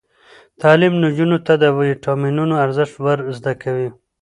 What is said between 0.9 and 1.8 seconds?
نجونو ته د